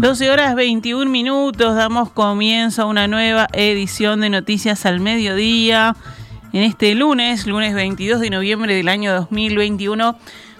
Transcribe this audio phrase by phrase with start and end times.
[0.00, 5.94] 12 horas 21 minutos, damos comienzo a una nueva edición de Noticias al Mediodía
[6.54, 10.16] en este lunes, lunes 22 de noviembre del año 2021,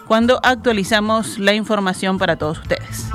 [0.07, 3.09] cuando actualizamos la información para todos ustedes.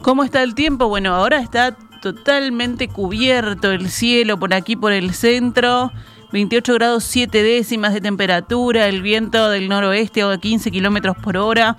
[0.00, 0.86] ¿Cómo está el tiempo?
[0.86, 5.90] Bueno, ahora está totalmente cubierto el cielo por aquí, por el centro.
[6.32, 11.76] 28 grados 7 décimas de temperatura, el viento del noroeste a 15 kilómetros por hora,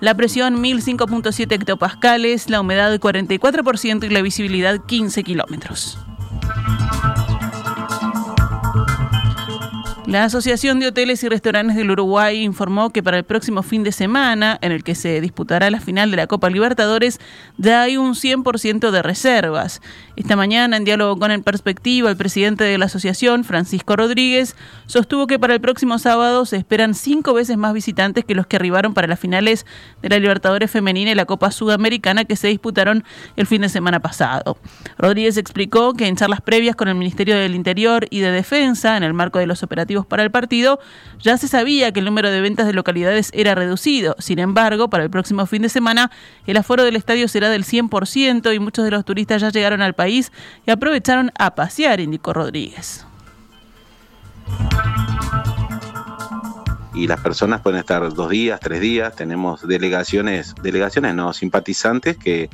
[0.00, 6.05] la presión 1005.7 hectopascales, la humedad 44% y la visibilidad 15 kilómetros.
[10.06, 13.90] La Asociación de Hoteles y Restaurantes del Uruguay informó que para el próximo fin de
[13.90, 17.18] semana, en el que se disputará la final de la Copa Libertadores,
[17.56, 19.82] ya hay un 100% de reservas.
[20.14, 24.54] Esta mañana, en diálogo con el Perspectiva, el presidente de la asociación, Francisco Rodríguez,
[24.86, 28.54] sostuvo que para el próximo sábado se esperan cinco veces más visitantes que los que
[28.54, 29.66] arribaron para las finales
[30.02, 33.02] de la Libertadores Femenina y la Copa Sudamericana que se disputaron
[33.34, 34.56] el fin de semana pasado.
[34.98, 39.02] Rodríguez explicó que en charlas previas con el Ministerio del Interior y de Defensa, en
[39.02, 40.80] el marco de los operativos para el partido,
[41.20, 44.16] ya se sabía que el número de ventas de localidades era reducido.
[44.18, 46.10] Sin embargo, para el próximo fin de semana,
[46.46, 49.94] el aforo del estadio será del 100% y muchos de los turistas ya llegaron al
[49.94, 50.32] país
[50.66, 53.06] y aprovecharon a pasear, indicó Rodríguez.
[56.96, 59.14] y las personas pueden estar dos días, tres días.
[59.14, 62.48] Tenemos delegaciones, delegaciones no, simpatizantes que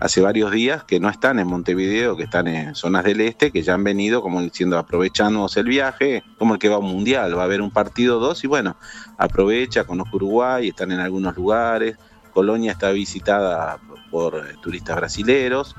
[0.00, 3.62] hace varios días que no están en Montevideo, que están en zonas del este, que
[3.62, 7.36] ya han venido como diciendo aprovechamos el viaje, como el que va a un mundial,
[7.36, 8.76] va a haber un partido dos y bueno,
[9.16, 11.96] aprovecha, conozco Uruguay, están en algunos lugares,
[12.32, 13.78] Colonia está visitada
[14.10, 15.74] por eh, turistas brasileros,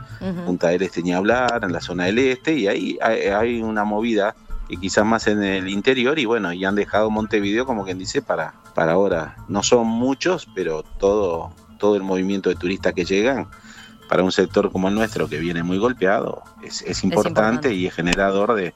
[0.46, 4.36] Punta del Este ni hablar, en la zona del este, y ahí hay, una movida
[4.68, 8.22] que quizás más en el interior y bueno, y han dejado Montevideo como quien dice
[8.22, 9.38] para, para ahora.
[9.48, 13.48] No son muchos, pero todo, todo el movimiento de turistas que llegan
[14.10, 18.56] para un sector como el nuestro que viene muy golpeado es, importante, y es generador
[18.56, 18.74] de,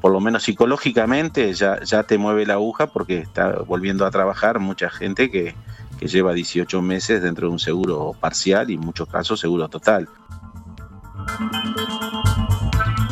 [0.00, 4.60] por lo menos psicológicamente, ya, ya te mueve la aguja porque está volviendo a trabajar
[4.60, 5.54] mucha gente que,
[5.98, 10.08] que lleva 18 meses dentro de un seguro parcial y en muchos casos seguro total.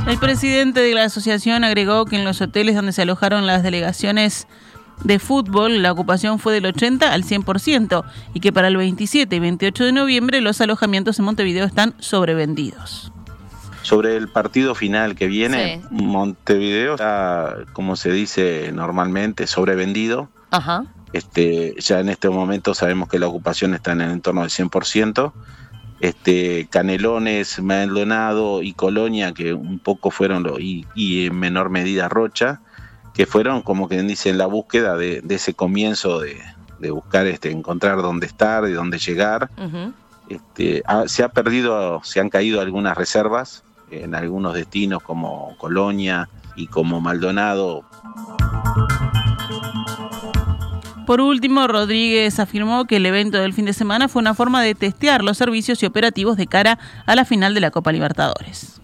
[0.07, 4.47] El presidente de la asociación agregó que en los hoteles donde se alojaron las delegaciones
[5.05, 9.39] de fútbol, la ocupación fue del 80 al 100% y que para el 27 y
[9.39, 13.13] 28 de noviembre los alojamientos en Montevideo están sobrevendidos.
[13.83, 20.29] Sobre el partido final que viene, Montevideo está, como se dice normalmente, sobrevendido.
[20.51, 20.85] Ajá.
[21.13, 25.33] Este, ya en este momento sabemos que la ocupación está en el entorno del 100%.
[26.01, 32.09] Este, Canelones, Maldonado y Colonia, que un poco fueron, lo, y, y en menor medida
[32.09, 32.61] Rocha,
[33.17, 36.39] que fueron como que dicen la búsqueda de, ese comienzo de,
[36.91, 39.51] buscar este, encontrar dónde estar, y dónde llegar.
[40.29, 46.67] este, se ha perdido, se han caído algunas reservas en algunos destinos como Colonia y
[46.67, 47.85] como Maldonado.
[51.07, 54.75] Por último, Rodríguez afirmó que el evento del fin de semana fue una forma de
[54.75, 58.76] testear los servicios y operativos de cara a la final de la Copa Libertadores.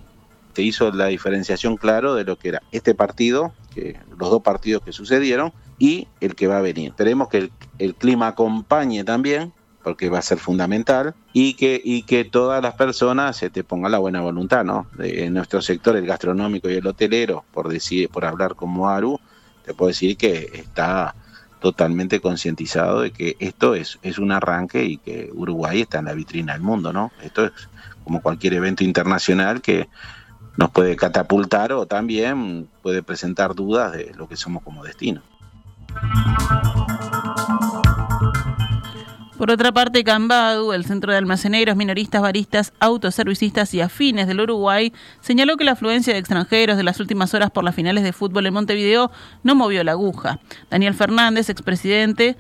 [0.55, 4.83] Se hizo la diferenciación claro de lo que era este partido que los dos partidos
[4.83, 6.91] que sucedieron y el que va a venir.
[6.91, 9.53] Esperemos que el, clima acompañe también,
[9.83, 13.91] porque va a ser fundamental, y que, y que todas las personas se te pongan
[13.91, 14.87] la buena voluntad, ¿no?
[14.99, 19.19] en nuestro sector, el gastronómico y el hotelero, por decir, por hablar como Aru,
[19.65, 21.15] te puedo decir que está
[21.61, 26.15] totalmente concientizado de que esto es, es un arranque y que Uruguay está en la
[26.15, 27.13] vitrina del mundo, ¿no?
[27.23, 27.53] Esto es
[28.05, 29.89] como cualquier evento internacional que
[30.57, 35.23] nos puede catapultar o también puede presentar dudas de lo que somos como destino.
[39.43, 44.93] Por otra parte, Cambadu, el Centro de Almaceneros, Minoristas, Baristas, Autoservicistas y Afines del Uruguay,
[45.21, 48.47] señaló que la afluencia de extranjeros de las últimas horas por las finales de fútbol
[48.47, 49.11] en Montevideo
[49.43, 50.39] no movió la aguja.
[50.71, 52.37] Daniel Fernández, expresidente,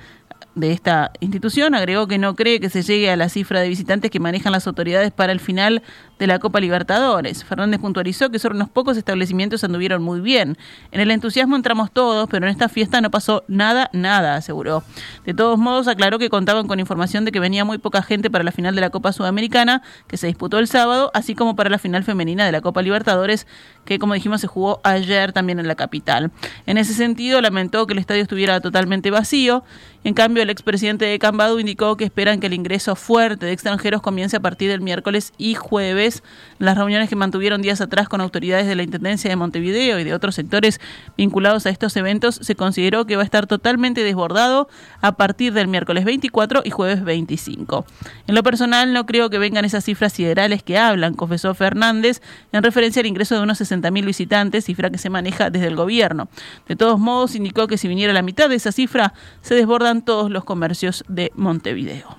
[0.54, 4.10] de esta institución agregó que no cree que se llegue a la cifra de visitantes
[4.10, 5.82] que manejan las autoridades para el final
[6.19, 7.43] de la Copa Libertadores.
[7.44, 10.56] Fernández puntualizó que solo unos pocos establecimientos anduvieron muy bien.
[10.90, 14.84] En el entusiasmo entramos todos, pero en esta fiesta no pasó nada, nada, aseguró.
[15.25, 18.44] De todos modos, aclaró que contaban con información de que venía muy poca gente para
[18.44, 21.78] la final de la Copa Sudamericana, que se disputó el sábado, así como para la
[21.78, 23.46] final femenina de la Copa Libertadores,
[23.84, 26.31] que como dijimos se jugó ayer también en la capital.
[26.67, 29.64] En ese sentido, lamentó que el estadio estuviera totalmente vacío
[30.05, 34.02] En cambio, el expresidente de Cambado indicó que esperan que el ingreso fuerte de extranjeros
[34.02, 36.25] comience a partir del miércoles y jueves.
[36.58, 40.12] Las reuniones que mantuvieron días atrás con autoridades de la Intendencia de Montevideo y de
[40.12, 40.81] otros sectores
[41.17, 44.69] vinculados a estos eventos, se consideró que va a estar totalmente desbordado
[45.00, 47.87] a partir del miércoles 24 y jueves 25.
[48.26, 52.62] En lo personal, no creo que vengan esas cifras siderales que hablan, confesó Fernández, en
[52.62, 56.28] referencia al ingreso de unos 60.000 visitantes, cifra que se maneja desde el gobierno.
[56.69, 60.30] De todos modos, indicó que si viniera la mitad de esa cifra, se desbordan todos
[60.30, 62.16] los comercios de Montevideo.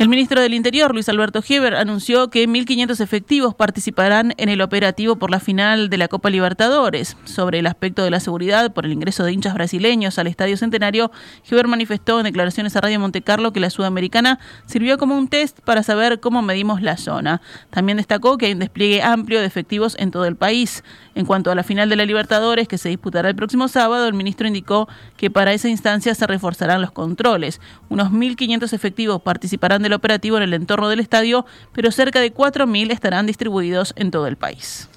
[0.00, 5.16] El ministro del Interior, Luis Alberto Heber, anunció que 1.500 efectivos participarán en el operativo
[5.16, 7.18] por la final de la Copa Libertadores.
[7.24, 11.12] Sobre el aspecto de la seguridad por el ingreso de hinchas brasileños al Estadio Centenario,
[11.46, 15.82] Heber manifestó en declaraciones a Radio Montecarlo que la sudamericana sirvió como un test para
[15.82, 17.42] saber cómo medimos la zona.
[17.68, 20.82] También destacó que hay un despliegue amplio de efectivos en todo el país.
[21.14, 24.14] En cuanto a la final de la Libertadores, que se disputará el próximo sábado, el
[24.14, 24.88] ministro indicó
[25.18, 27.60] que para esa instancia se reforzarán los controles.
[27.90, 33.26] Unos 1.500 efectivos participarán operativo en el entorno del estadio, pero cerca de 4.000 estarán
[33.26, 34.88] distribuidos en todo el país.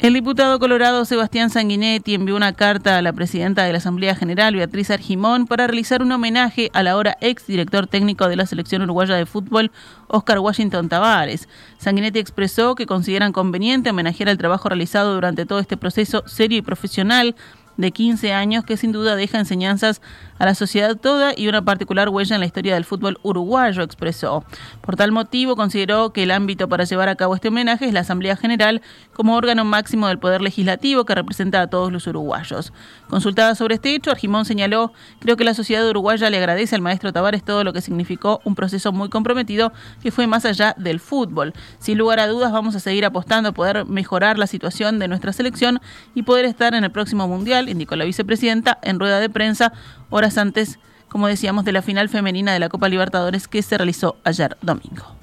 [0.00, 4.56] El diputado colorado Sebastián Sanguinetti envió una carta a la presidenta de la Asamblea General,
[4.56, 9.14] Beatriz Argimón, para realizar un homenaje al ahora ex director técnico de la selección uruguaya
[9.16, 9.70] de fútbol,
[10.08, 11.50] Oscar Washington Tavares.
[11.76, 16.62] Sanguinetti expresó que consideran conveniente homenajear el trabajo realizado durante todo este proceso serio y
[16.62, 17.36] profesional
[17.80, 20.00] de 15 años que sin duda deja enseñanzas
[20.38, 24.44] a la sociedad toda y una particular huella en la historia del fútbol uruguayo, expresó.
[24.80, 28.00] Por tal motivo, consideró que el ámbito para llevar a cabo este homenaje es la
[28.00, 28.80] Asamblea General
[29.12, 32.72] como órgano máximo del Poder Legislativo que representa a todos los uruguayos.
[33.08, 37.12] Consultada sobre este hecho, Argimón señaló, creo que la sociedad uruguaya le agradece al maestro
[37.12, 39.72] Tavares todo lo que significó un proceso muy comprometido
[40.02, 41.52] que fue más allá del fútbol.
[41.78, 45.32] Sin lugar a dudas, vamos a seguir apostando a poder mejorar la situación de nuestra
[45.32, 45.80] selección
[46.14, 49.72] y poder estar en el próximo Mundial indicó la vicepresidenta en rueda de prensa
[50.10, 50.78] horas antes,
[51.08, 55.20] como decíamos, de la final femenina de la Copa Libertadores que se realizó ayer domingo.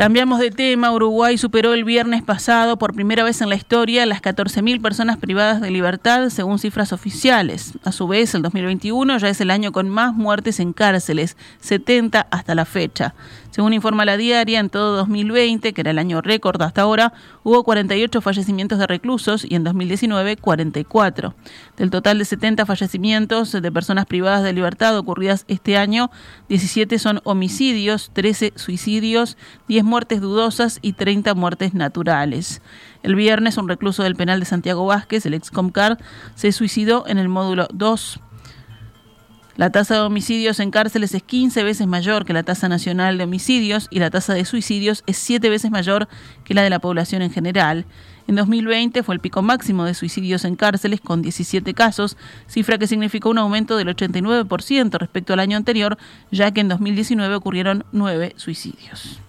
[0.00, 0.90] Cambiamos de tema.
[0.94, 5.60] Uruguay superó el viernes pasado por primera vez en la historia las 14.000 personas privadas
[5.60, 7.74] de libertad, según cifras oficiales.
[7.84, 12.28] A su vez, el 2021 ya es el año con más muertes en cárceles, 70
[12.30, 13.14] hasta la fecha.
[13.50, 17.12] Según informa la diaria, en todo 2020, que era el año récord hasta ahora,
[17.42, 21.34] hubo 48 fallecimientos de reclusos y en 2019 44.
[21.76, 26.10] Del total de 70 fallecimientos de personas privadas de libertad ocurridas este año,
[26.48, 29.36] 17 son homicidios, 13 suicidios,
[29.66, 32.62] 10 muertes dudosas y 30 muertes naturales.
[33.02, 35.98] El viernes, un recluso del penal de Santiago Vázquez, el ex Comcar,
[36.36, 38.20] se suicidó en el módulo 2
[39.60, 43.24] la tasa de homicidios en cárceles es 15 veces mayor que la tasa nacional de
[43.24, 46.08] homicidios y la tasa de suicidios es 7 veces mayor
[46.44, 47.84] que la de la población en general.
[48.26, 52.16] En 2020 fue el pico máximo de suicidios en cárceles con 17 casos,
[52.46, 55.98] cifra que significó un aumento del 89% respecto al año anterior,
[56.30, 59.20] ya que en 2019 ocurrieron 9 suicidios.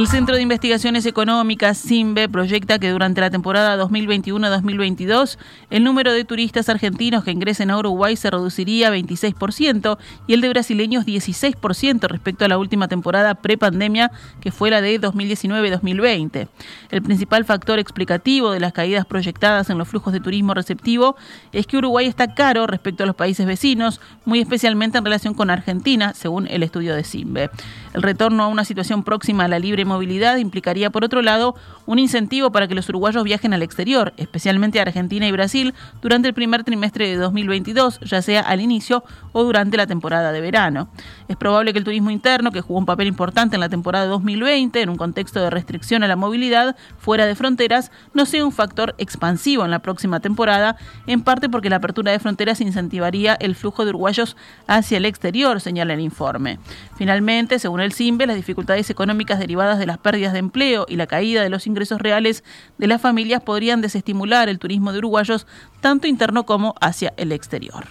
[0.00, 5.36] El Centro de Investigaciones Económicas, CIMBE, proyecta que durante la temporada 2021-2022
[5.68, 10.48] el número de turistas argentinos que ingresen a Uruguay se reduciría 26% y el de
[10.48, 16.48] brasileños 16% respecto a la última temporada prepandemia que fue la de 2019-2020.
[16.90, 21.14] El principal factor explicativo de las caídas proyectadas en los flujos de turismo receptivo
[21.52, 25.50] es que Uruguay está caro respecto a los países vecinos, muy especialmente en relación con
[25.50, 27.50] Argentina, según el estudio de CIMBE.
[27.92, 31.54] El retorno a una situación próxima a la libre movilidad implicaría, por otro lado,
[31.86, 36.28] un incentivo para que los uruguayos viajen al exterior, especialmente a Argentina y Brasil, durante
[36.28, 40.88] el primer trimestre de 2022, ya sea al inicio o durante la temporada de verano.
[41.28, 44.80] Es probable que el turismo interno, que jugó un papel importante en la temporada 2020,
[44.80, 48.94] en un contexto de restricción a la movilidad fuera de fronteras, no sea un factor
[48.98, 53.84] expansivo en la próxima temporada, en parte porque la apertura de fronteras incentivaría el flujo
[53.84, 56.58] de uruguayos hacia el exterior, señala el informe.
[56.96, 59.40] Finalmente, según el CIMBE, las dificultades económicas
[59.78, 62.44] de las pérdidas de empleo y la caída de los ingresos reales
[62.78, 65.46] de las familias podrían desestimular el turismo de uruguayos
[65.80, 67.86] tanto interno como hacia el exterior.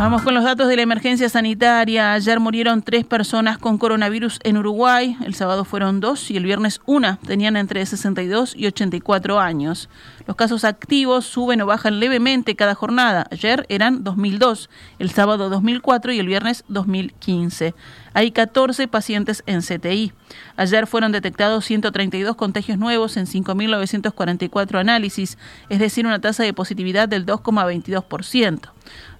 [0.00, 2.14] Vamos con los datos de la emergencia sanitaria.
[2.14, 5.14] Ayer murieron tres personas con coronavirus en Uruguay.
[5.22, 7.18] El sábado fueron dos y el viernes una.
[7.18, 9.90] Tenían entre 62 y 84 años.
[10.30, 13.26] Los casos activos suben o bajan levemente cada jornada.
[13.32, 14.70] Ayer eran 2002,
[15.00, 17.74] el sábado 2004 y el viernes 2015.
[18.14, 20.12] Hay 14 pacientes en CTI.
[20.56, 25.36] Ayer fueron detectados 132 contagios nuevos en 5.944 análisis,
[25.68, 28.70] es decir, una tasa de positividad del 2,22%.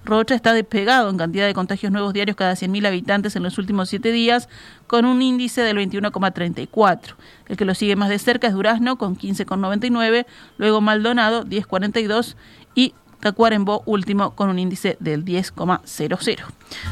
[0.03, 3.89] Rocha está despegado en cantidad de contagios nuevos diarios cada 100.000 habitantes en los últimos
[3.89, 4.49] siete días,
[4.91, 7.15] con un índice del 21,34.
[7.47, 10.25] El que lo sigue más de cerca es Durazno, con 15,99,
[10.57, 12.35] luego Maldonado, 10,42
[12.75, 16.43] y Tacuarembó último con un índice del 10,00.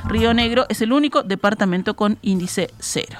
[0.07, 3.19] Río Negro es el único departamento con índice cero.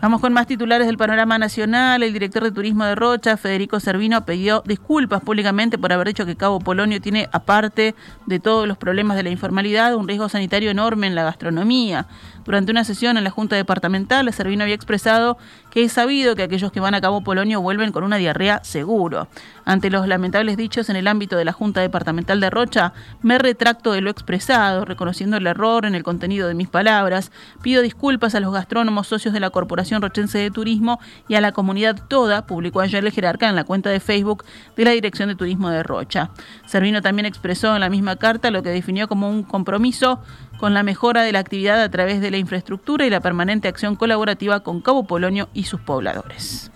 [0.00, 2.04] Vamos con más titulares del panorama nacional.
[2.04, 6.36] El director de turismo de Rocha, Federico Servino, pidió disculpas públicamente por haber dicho que
[6.36, 11.08] Cabo Polonio tiene, aparte de todos los problemas de la informalidad, un riesgo sanitario enorme
[11.08, 12.06] en la gastronomía.
[12.48, 15.36] Durante una sesión en la Junta Departamental, Servino había expresado
[15.70, 19.28] que es sabido que aquellos que van a Cabo Polonio vuelven con una diarrea seguro.
[19.66, 23.92] Ante los lamentables dichos en el ámbito de la Junta Departamental de Rocha, me retracto
[23.92, 27.32] de lo expresado, reconociendo el error en el contenido de mis palabras.
[27.60, 31.52] Pido disculpas a los gastrónomos socios de la Corporación Rochense de Turismo y a la
[31.52, 35.34] comunidad toda, publicó ayer el jerarca en la cuenta de Facebook de la Dirección de
[35.34, 36.30] Turismo de Rocha.
[36.64, 40.22] Servino también expresó en la misma carta lo que definió como un compromiso
[40.58, 43.96] con la mejora de la actividad a través de la infraestructura y la permanente acción
[43.96, 46.70] colaborativa con Cabo Polonio y sus pobladores.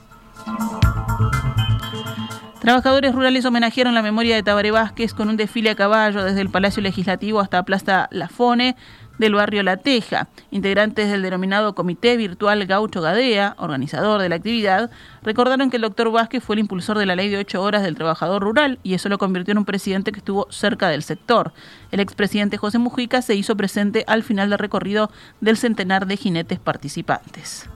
[2.61, 6.49] Trabajadores rurales homenajearon la memoria de Tabaré Vázquez con un desfile a caballo desde el
[6.49, 8.77] Palacio Legislativo hasta Plaza La Fone
[9.19, 10.29] del barrio La Teja.
[10.51, 14.91] Integrantes del denominado Comité Virtual Gaucho Gadea, organizador de la actividad,
[15.23, 17.95] recordaron que el doctor Vázquez fue el impulsor de la ley de ocho horas del
[17.95, 21.53] trabajador rural y eso lo convirtió en un presidente que estuvo cerca del sector.
[21.91, 26.59] El expresidente José Mujica se hizo presente al final del recorrido del centenar de jinetes
[26.59, 27.69] participantes.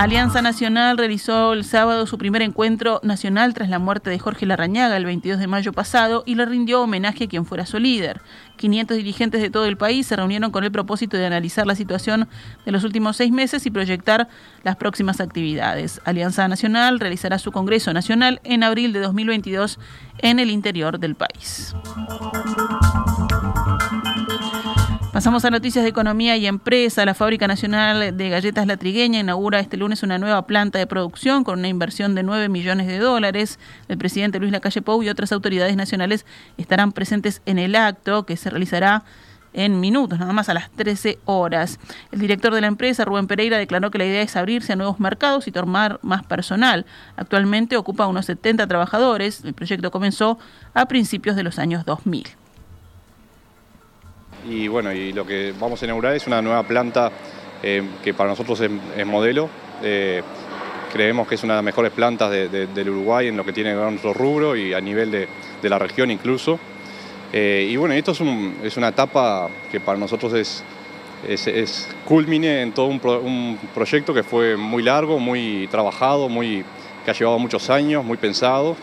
[0.00, 4.96] Alianza Nacional realizó el sábado su primer encuentro nacional tras la muerte de Jorge Larrañaga
[4.96, 8.22] el 22 de mayo pasado y le rindió homenaje a quien fuera su líder.
[8.56, 12.30] 500 dirigentes de todo el país se reunieron con el propósito de analizar la situación
[12.64, 14.28] de los últimos seis meses y proyectar
[14.62, 16.00] las próximas actividades.
[16.06, 19.78] Alianza Nacional realizará su Congreso Nacional en abril de 2022
[20.20, 21.74] en el interior del país.
[25.20, 27.04] Pasamos a noticias de economía y empresa.
[27.04, 31.44] La Fábrica Nacional de Galletas La Trigueña inaugura este lunes una nueva planta de producción
[31.44, 33.58] con una inversión de 9 millones de dólares.
[33.88, 36.24] El presidente Luis Lacalle Pou y otras autoridades nacionales
[36.56, 39.04] estarán presentes en el acto que se realizará
[39.52, 41.78] en minutos, nada más a las 13 horas.
[42.12, 45.00] El director de la empresa, Rubén Pereira, declaró que la idea es abrirse a nuevos
[45.00, 46.86] mercados y tomar más personal.
[47.16, 49.44] Actualmente ocupa unos 70 trabajadores.
[49.44, 50.38] El proyecto comenzó
[50.72, 52.39] a principios de los años 2000
[54.48, 57.10] y bueno, y lo que vamos a inaugurar es una nueva planta
[57.62, 59.48] eh, que para nosotros es, modelo.
[59.82, 60.22] Eh,
[60.92, 64.12] creemos que es una de las mejores plantas del Uruguay en lo que tiene nuestro
[64.14, 65.28] rubro y a nivel de,
[65.68, 66.58] la región incluso.
[67.32, 70.64] Eh, y bueno, esto es, una etapa que para nosotros es,
[71.28, 76.64] es, culmine en todo un, proyecto que fue muy largo, muy trabajado, muy,
[77.04, 78.74] que ha llevado muchos años, muy pensado.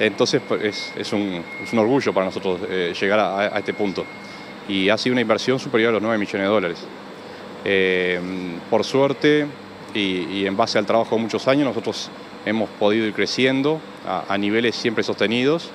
[0.00, 1.42] Entonces pues, es, un,
[1.78, 2.60] orgullo para nosotros
[3.00, 4.04] llegar a este punto
[4.68, 6.78] y ha sido una inversión superior a los 9 millones de dólares.
[7.64, 8.20] Eh,
[8.70, 9.46] por suerte
[9.94, 12.10] y, en base al trabajo de muchos años, nosotros
[12.44, 15.70] hemos podido ir creciendo a, niveles siempre sostenidos.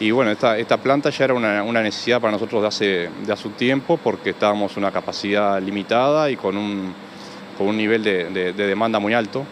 [0.00, 3.54] Y bueno, esta, planta ya era una, necesidad para nosotros de hace, de hace un
[3.54, 6.92] tiempo porque estábamos una capacidad limitada y con un,
[7.56, 9.44] con un nivel de demanda muy alto.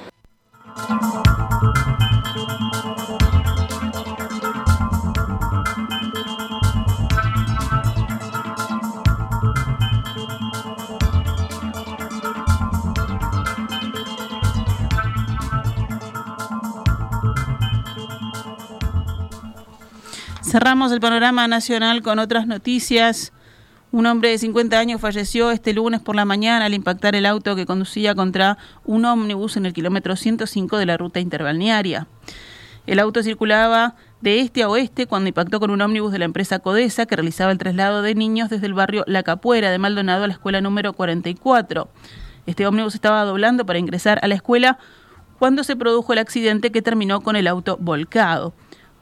[20.54, 23.32] Cerramos el panorama nacional con otras noticias.
[23.90, 27.56] Un hombre de 50 años falleció este lunes por la mañana al impactar el auto
[27.56, 32.06] que conducía contra un ómnibus en el kilómetro 105 de la ruta interbalnearia.
[32.86, 36.60] El auto circulaba de este a oeste cuando impactó con un ómnibus de la empresa
[36.60, 40.28] Codesa que realizaba el traslado de niños desde el barrio La Capuera de Maldonado a
[40.28, 41.88] la escuela número 44.
[42.46, 44.78] Este ómnibus estaba doblando para ingresar a la escuela
[45.40, 48.54] cuando se produjo el accidente que terminó con el auto volcado.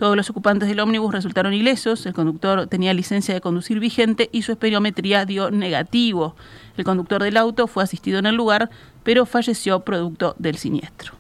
[0.03, 4.43] Todos los ocupantes del ómnibus resultaron ilesos, el conductor tenía licencia de conducir vigente y
[4.43, 6.35] su esperiometría dio negativo.
[6.77, 8.69] El conductor del auto fue asistido en el lugar,
[9.05, 11.13] pero falleció producto del siniestro.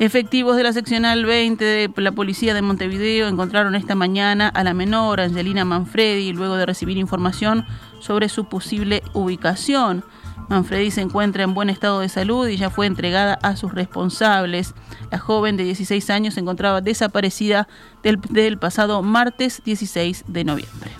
[0.00, 4.72] Efectivos de la seccional 20 de la policía de Montevideo encontraron esta mañana a la
[4.72, 7.66] menor Angelina Manfredi luego de recibir información
[7.98, 10.02] sobre su posible ubicación.
[10.48, 14.74] Manfredi se encuentra en buen estado de salud y ya fue entregada a sus responsables.
[15.10, 17.68] La joven de 16 años se encontraba desaparecida
[18.02, 20.92] del, pasado martes 16 de noviembre.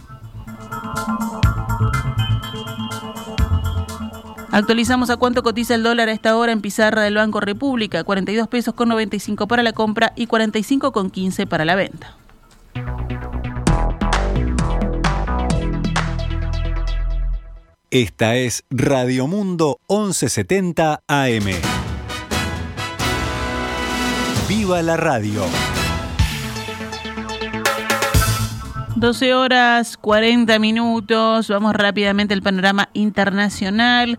[4.52, 8.48] Actualizamos a cuánto cotiza el dólar a esta hora en pizarra del Banco República, 42
[8.48, 12.16] pesos con 95 para la compra y 45 con 15 para la venta.
[17.90, 21.46] Esta es Radio Mundo 1170 AM.
[24.48, 25.44] ¡Viva la radio!
[28.96, 31.48] 12 horas 40 minutos.
[31.48, 34.18] Vamos rápidamente al panorama internacional.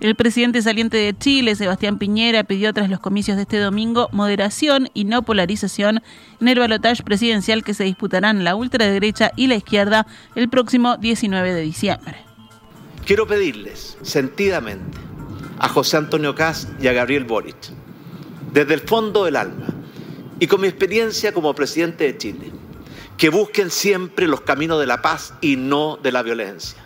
[0.00, 4.88] El presidente saliente de Chile, Sebastián Piñera, pidió tras los comicios de este domingo moderación
[4.94, 6.02] y no polarización
[6.40, 11.54] en el balotaje presidencial que se disputarán la ultraderecha y la izquierda el próximo 19
[11.54, 12.16] de diciembre.
[13.06, 14.98] Quiero pedirles sentidamente
[15.58, 17.70] a José Antonio Caz y a Gabriel Boric,
[18.52, 19.66] desde el fondo del alma
[20.40, 22.50] y con mi experiencia como presidente de Chile,
[23.22, 26.84] que busquen siempre los caminos de la paz y no de la violencia,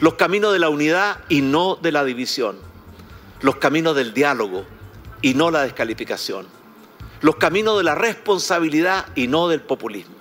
[0.00, 2.58] los caminos de la unidad y no de la división,
[3.42, 4.64] los caminos del diálogo
[5.22, 6.48] y no la descalificación,
[7.20, 10.16] los caminos de la responsabilidad y no del populismo,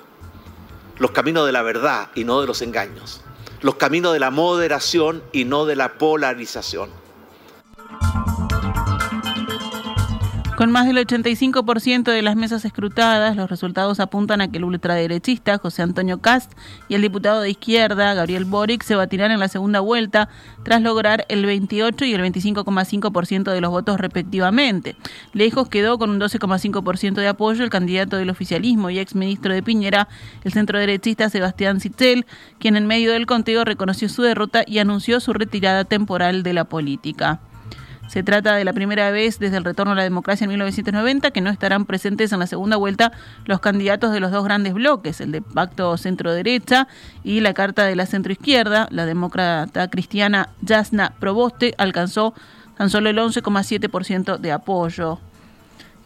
[1.00, 3.22] los caminos de la verdad y no de los engaños,
[3.62, 6.92] los caminos de la moderación y no de la polarización
[10.58, 15.60] Con más del 85% de las mesas escrutadas, los resultados apuntan a que el ultraderechista
[15.60, 16.52] José Antonio Cast
[16.90, 20.30] y el diputado de izquierda Gabriel Boric se batirán en la segunda vuelta
[20.64, 24.96] tras lograr el 28 y el 25,5% de los votos respectivamente.
[25.32, 30.08] Lejos quedó con un 12,5% de apoyo el candidato del oficialismo y exministro de Piñera,
[30.44, 32.26] el centroderechista Sebastián Citzel,
[32.58, 36.64] quien en medio del conteo reconoció su derrota y anunció su retirada temporal de la
[36.64, 37.42] política.
[38.08, 41.42] Se trata de la primera vez desde el retorno a la democracia en 1990 que
[41.42, 43.12] no estarán presentes en la segunda vuelta
[43.46, 46.88] los candidatos de los dos grandes bloques, el de Pacto Centro-Derecha
[47.24, 48.88] y la Carta de la Centro-Izquierda.
[48.92, 52.34] La demócrata cristiana Jasna Proboste alcanzó
[52.78, 55.20] tan solo el 11,7% de apoyo.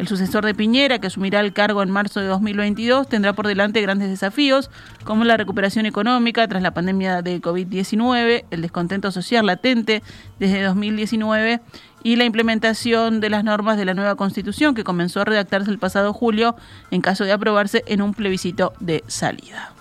[0.01, 3.81] El sucesor de Piñera, que asumirá el cargo en marzo de 2022, tendrá por delante
[3.81, 4.71] grandes desafíos
[5.03, 10.01] como la recuperación económica tras la pandemia de COVID-19, el descontento social latente
[10.39, 11.61] desde 2019
[12.03, 15.79] y la implementación de las normas de la nueva Constitución que comenzó a redactarse el
[15.79, 16.55] pasado julio
[16.89, 19.73] en caso de aprobarse en un plebiscito de salida.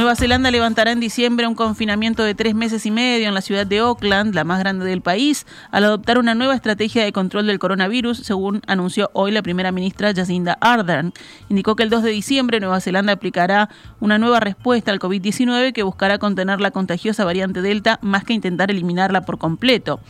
[0.00, 3.66] Nueva Zelanda levantará en diciembre un confinamiento de tres meses y medio en la ciudad
[3.66, 7.58] de Auckland, la más grande del país, al adoptar una nueva estrategia de control del
[7.58, 11.12] coronavirus, según anunció hoy la primera ministra Jacinda Ardern.
[11.50, 13.68] Indicó que el 2 de diciembre Nueva Zelanda aplicará
[14.00, 18.70] una nueva respuesta al COVID-19 que buscará contener la contagiosa variante Delta más que intentar
[18.70, 20.00] eliminarla por completo.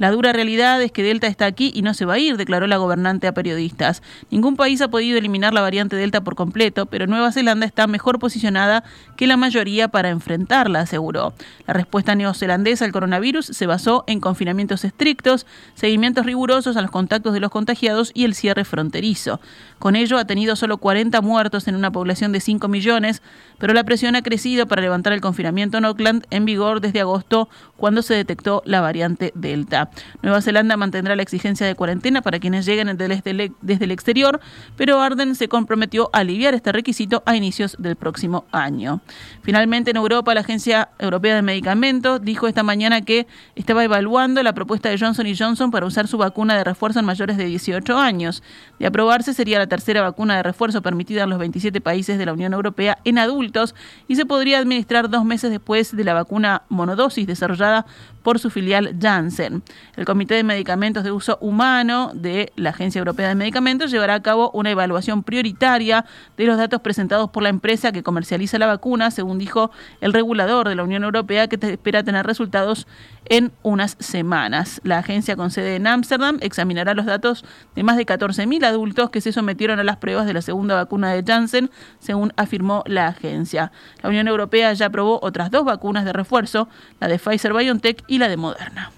[0.00, 2.66] La dura realidad es que Delta está aquí y no se va a ir, declaró
[2.66, 4.02] la gobernante a periodistas.
[4.30, 8.18] Ningún país ha podido eliminar la variante Delta por completo, pero Nueva Zelanda está mejor
[8.18, 8.82] posicionada
[9.18, 11.34] que la mayoría para enfrentarla, aseguró.
[11.66, 17.34] La respuesta neozelandesa al coronavirus se basó en confinamientos estrictos, seguimientos rigurosos a los contactos
[17.34, 19.38] de los contagiados y el cierre fronterizo.
[19.78, 23.20] Con ello ha tenido solo 40 muertos en una población de 5 millones,
[23.58, 27.50] pero la presión ha crecido para levantar el confinamiento en Auckland en vigor desde agosto,
[27.76, 29.89] cuando se detectó la variante Delta.
[30.22, 34.40] Nueva Zelanda mantendrá la exigencia de cuarentena para quienes lleguen desde el exterior,
[34.76, 39.00] pero Arden se comprometió a aliviar este requisito a inicios del próximo año.
[39.42, 44.52] Finalmente, en Europa, la Agencia Europea de Medicamentos dijo esta mañana que estaba evaluando la
[44.52, 48.42] propuesta de Johnson Johnson para usar su vacuna de refuerzo en mayores de 18 años.
[48.78, 52.32] De aprobarse, sería la tercera vacuna de refuerzo permitida en los 27 países de la
[52.32, 53.74] Unión Europea en adultos
[54.08, 57.86] y se podría administrar dos meses después de la vacuna monodosis desarrollada
[58.22, 59.62] por su filial Janssen.
[59.96, 64.22] El Comité de Medicamentos de Uso Humano de la Agencia Europea de Medicamentos llevará a
[64.22, 66.04] cabo una evaluación prioritaria
[66.36, 70.68] de los datos presentados por la empresa que comercializa la vacuna, según dijo el regulador
[70.68, 72.86] de la Unión Europea, que espera tener resultados
[73.26, 74.80] en unas semanas.
[74.84, 79.20] La agencia con sede en Ámsterdam examinará los datos de más de 14.000 adultos que
[79.20, 83.72] se sometieron a las pruebas de la segunda vacuna de Janssen, según afirmó la agencia.
[84.02, 88.18] La Unión Europea ya aprobó otras dos vacunas de refuerzo, la de Pfizer BioNTech y
[88.18, 88.90] la de Moderna.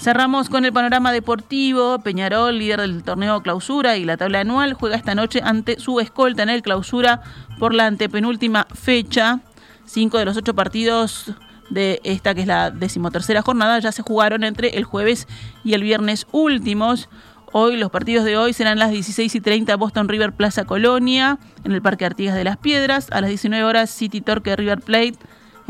[0.00, 2.00] Cerramos con el panorama deportivo.
[2.00, 6.42] Peñarol, líder del torneo clausura y la tabla anual, juega esta noche ante su escolta
[6.42, 7.22] en el clausura
[7.60, 9.40] por la antepenúltima fecha.
[9.84, 11.32] Cinco de los ocho partidos
[11.70, 15.28] de esta que es la decimotercera jornada ya se jugaron entre el jueves
[15.62, 17.08] y el viernes últimos.
[17.52, 21.72] Hoy, los partidos de hoy serán las 16 y 30 Boston River Plaza Colonia, en
[21.72, 25.18] el Parque Artigas de las Piedras, a las 19 horas City Torque River Plate,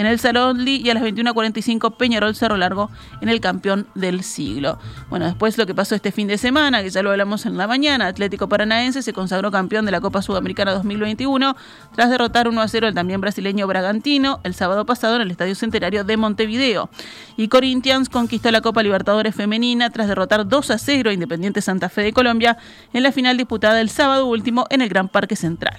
[0.02, 4.78] en el Salón y a las 21.45 Peñarol Cerro Largo en el campeón del siglo.
[5.08, 7.68] Bueno, después lo que pasó este fin de semana, que ya lo hablamos en la
[7.68, 11.56] mañana, Atlético Paranaense se consagró campeón de la Copa Sudamericana 2021
[11.94, 15.54] tras derrotar 1 a 0 al también brasileño Bragantino el sábado pasado en el Estadio
[15.54, 16.90] Centenario de Montevideo.
[17.36, 21.88] Y Corinthians conquistó la Copa Libertadores Femenina tras derrotar 2 a 0 a Independiente Santa
[21.88, 22.58] Fe de Colombia
[22.92, 25.78] en la final disputada el sábado último en el Gran Parque Central.